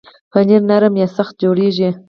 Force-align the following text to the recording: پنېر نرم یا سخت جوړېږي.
پنېر 0.31 0.61
نرم 0.69 0.93
یا 1.01 1.07
سخت 1.17 1.33
جوړېږي. 1.43 1.89